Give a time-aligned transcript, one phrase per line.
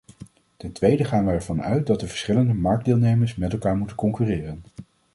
[0.57, 4.63] Ten tweede gaan wij ervan uit dat de verschillende marktdeelnemers met elkaar moeten concurreren.